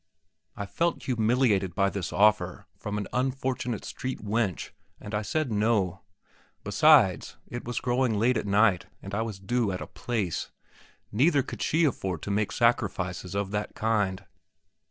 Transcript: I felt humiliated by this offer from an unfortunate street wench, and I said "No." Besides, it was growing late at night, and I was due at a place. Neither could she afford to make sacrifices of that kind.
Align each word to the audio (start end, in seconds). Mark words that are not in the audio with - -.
I 0.57 0.65
felt 0.65 1.03
humiliated 1.03 1.75
by 1.75 1.91
this 1.91 2.11
offer 2.11 2.65
from 2.75 2.97
an 2.97 3.05
unfortunate 3.13 3.85
street 3.85 4.17
wench, 4.17 4.71
and 4.99 5.13
I 5.13 5.21
said 5.21 5.51
"No." 5.51 6.01
Besides, 6.63 7.37
it 7.45 7.65
was 7.65 7.79
growing 7.79 8.17
late 8.17 8.35
at 8.35 8.47
night, 8.47 8.87
and 9.03 9.13
I 9.13 9.21
was 9.21 9.37
due 9.37 9.71
at 9.71 9.79
a 9.79 9.85
place. 9.85 10.49
Neither 11.11 11.43
could 11.43 11.61
she 11.61 11.83
afford 11.85 12.23
to 12.23 12.31
make 12.31 12.51
sacrifices 12.51 13.35
of 13.35 13.51
that 13.51 13.75
kind. 13.75 14.25